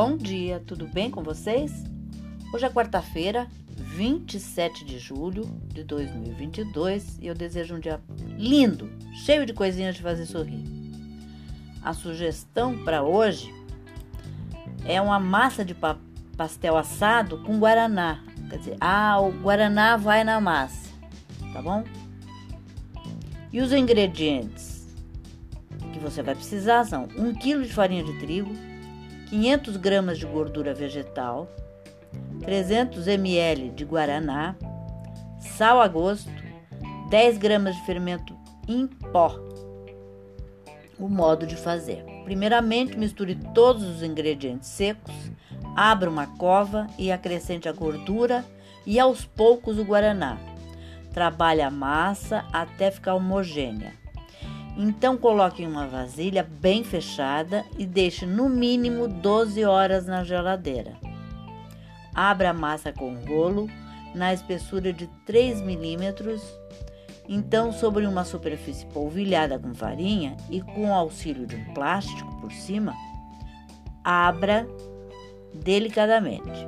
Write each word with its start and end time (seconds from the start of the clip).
Bom 0.00 0.16
dia, 0.16 0.62
tudo 0.64 0.86
bem 0.86 1.10
com 1.10 1.24
vocês? 1.24 1.72
Hoje 2.54 2.64
é 2.64 2.70
quarta-feira, 2.70 3.48
27 3.68 4.84
de 4.84 4.96
julho 4.96 5.42
de 5.64 5.82
2022 5.82 7.18
e 7.20 7.26
eu 7.26 7.34
desejo 7.34 7.74
um 7.74 7.80
dia 7.80 8.00
lindo, 8.36 8.88
cheio 9.24 9.44
de 9.44 9.52
coisinhas 9.52 9.96
de 9.96 10.02
fazer 10.02 10.24
sorrir. 10.24 10.62
A 11.82 11.92
sugestão 11.92 12.78
para 12.84 13.02
hoje 13.02 13.52
é 14.84 15.00
uma 15.00 15.18
massa 15.18 15.64
de 15.64 15.74
pa 15.74 15.98
pastel 16.36 16.76
assado 16.76 17.42
com 17.42 17.58
guaraná. 17.58 18.22
Quer 18.50 18.58
dizer, 18.58 18.76
ah, 18.80 19.20
o 19.20 19.32
guaraná 19.32 19.96
vai 19.96 20.22
na 20.22 20.40
massa, 20.40 20.90
tá 21.52 21.60
bom? 21.60 21.82
E 23.52 23.60
os 23.60 23.72
ingredientes 23.72 24.86
que 25.92 25.98
você 25.98 26.22
vai 26.22 26.36
precisar 26.36 26.84
são 26.84 27.08
1 27.16 27.34
kg 27.34 27.62
de 27.64 27.72
farinha 27.72 28.04
de 28.04 28.16
trigo, 28.20 28.67
500 29.28 29.76
gramas 29.76 30.18
de 30.18 30.26
gordura 30.26 30.72
vegetal, 30.72 31.48
300 32.40 33.06
ml 33.06 33.70
de 33.70 33.84
guaraná, 33.84 34.56
sal 35.38 35.80
a 35.80 35.88
gosto, 35.88 36.30
10 37.10 37.36
gramas 37.36 37.76
de 37.76 37.84
fermento 37.84 38.34
em 38.66 38.86
pó. 38.86 39.38
O 40.98 41.08
modo 41.08 41.46
de 41.46 41.56
fazer: 41.56 42.04
primeiramente, 42.24 42.96
misture 42.96 43.34
todos 43.54 43.84
os 43.84 44.02
ingredientes 44.02 44.68
secos, 44.68 45.14
abra 45.76 46.08
uma 46.08 46.26
cova 46.26 46.86
e 46.98 47.12
acrescente 47.12 47.68
a 47.68 47.72
gordura 47.72 48.44
e 48.86 48.98
aos 48.98 49.26
poucos 49.26 49.78
o 49.78 49.84
guaraná. 49.84 50.38
Trabalhe 51.12 51.60
a 51.60 51.70
massa 51.70 52.46
até 52.52 52.90
ficar 52.90 53.14
homogênea. 53.14 53.92
Então 54.80 55.16
coloque 55.16 55.64
em 55.64 55.66
uma 55.66 55.88
vasilha 55.88 56.48
bem 56.48 56.84
fechada 56.84 57.64
e 57.76 57.84
deixe 57.84 58.24
no 58.24 58.48
mínimo 58.48 59.08
12 59.08 59.64
horas 59.64 60.06
na 60.06 60.22
geladeira. 60.22 60.92
Abra 62.14 62.50
a 62.50 62.54
massa 62.54 62.92
com 62.92 63.12
rolo 63.26 63.68
na 64.14 64.32
espessura 64.32 64.92
de 64.92 65.08
3 65.26 65.60
milímetros. 65.62 66.40
Então, 67.28 67.72
sobre 67.72 68.06
uma 68.06 68.24
superfície 68.24 68.86
polvilhada 68.86 69.58
com 69.58 69.74
farinha 69.74 70.36
e 70.48 70.62
com 70.62 70.94
auxílio 70.94 71.44
de 71.44 71.56
um 71.56 71.74
plástico 71.74 72.40
por 72.40 72.52
cima, 72.52 72.94
abra 74.02 74.66
delicadamente. 75.52 76.66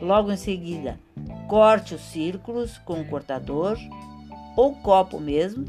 Logo 0.00 0.30
em 0.30 0.36
seguida, 0.36 1.00
corte 1.48 1.94
os 1.94 2.02
círculos 2.02 2.76
com 2.78 3.00
o 3.00 3.04
cortador 3.06 3.78
ou 4.56 4.76
copo 4.76 5.18
mesmo 5.18 5.64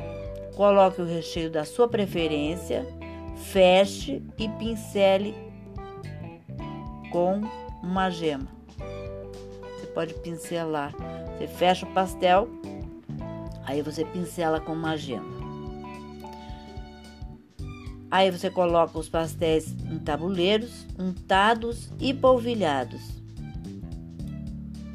Coloque 0.55 1.02
o 1.02 1.05
recheio 1.05 1.49
da 1.49 1.66
sua 1.66 1.88
preferência, 1.88 2.85
feche 3.35 4.21
e 4.38 4.49
pincele 4.49 5.33
com 7.11 7.41
uma 7.81 8.09
gema. 8.09 8.47
Você 9.79 9.88
pode 9.88 10.13
pincelar. 10.16 10.94
Você 11.38 11.47
fecha 11.47 11.85
o 11.85 11.94
pastel, 11.94 12.47
aí 13.66 13.81
você 13.81 14.05
pincela 14.05 14.59
com 14.59 14.73
uma 14.73 14.95
gema. 14.95 15.41
Aí 18.11 18.29
você 18.29 18.49
coloca 18.49 18.99
os 18.99 19.07
pastéis 19.07 19.73
em 19.89 19.97
tabuleiros, 19.97 20.85
untados 20.99 21.89
e 21.97 22.13
polvilhados. 22.13 23.20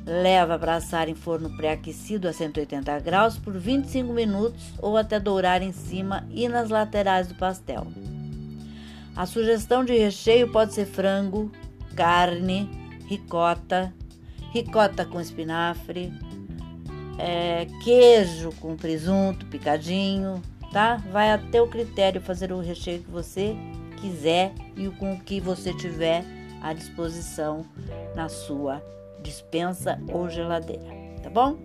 Leva 0.07 0.57
para 0.57 0.77
assar 0.77 1.09
em 1.09 1.17
forno 1.17 1.51
pré-aquecido 1.57 2.29
a 2.29 2.33
180 2.33 3.01
graus 3.01 3.37
por 3.37 3.53
25 3.53 4.13
minutos 4.13 4.73
ou 4.79 4.97
até 4.97 5.19
dourar 5.19 5.63
em 5.63 5.73
cima 5.73 6.25
e 6.31 6.49
nas 6.49 6.71
laterais 6.71 7.27
do 7.27 7.35
pastel. 7.35 7.89
A 9.17 9.27
sugestão 9.27 9.85
de 9.85 9.99
recheio 9.99 10.53
pode 10.53 10.75
ser 10.75 10.87
frango, 10.87 11.51
carne, 11.97 12.71
ricota, 13.09 13.93
ricota 14.53 15.05
com 15.05 15.21
espinafre, 15.21 16.13
é, 17.19 17.67
queijo 17.83 18.53
com 18.61 18.77
presunto 18.77 19.45
picadinho, 19.47 20.41
tá? 20.73 21.03
Vai 21.11 21.33
até 21.33 21.61
o 21.61 21.67
critério 21.67 22.21
fazer 22.21 22.53
o 22.53 22.61
recheio 22.61 23.03
que 23.03 23.11
você 23.11 23.57
quiser 24.01 24.53
e 24.77 24.89
com 24.89 25.15
o 25.15 25.21
que 25.21 25.41
você 25.41 25.75
tiver 25.75 26.23
à 26.63 26.73
disposição 26.73 27.67
na 28.15 28.29
sua 28.29 28.81
dispensa 29.23 30.01
ou 30.13 30.29
geladeira, 30.29 30.87
tá 31.23 31.31
bom? 31.31 31.59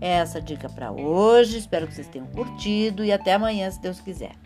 É 0.00 0.14
essa 0.14 0.40
dica 0.40 0.68
para 0.68 0.90
hoje. 0.90 1.58
Espero 1.58 1.86
que 1.86 1.94
vocês 1.94 2.08
tenham 2.08 2.26
curtido 2.26 3.04
e 3.04 3.12
até 3.12 3.34
amanhã, 3.34 3.70
se 3.70 3.80
Deus 3.80 4.00
quiser. 4.00 4.41